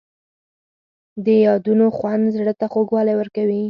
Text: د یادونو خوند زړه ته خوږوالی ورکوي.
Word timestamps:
د 1.25 1.27
یادونو 1.45 1.85
خوند 1.97 2.23
زړه 2.35 2.53
ته 2.59 2.65
خوږوالی 2.71 3.13
ورکوي. 3.17 3.59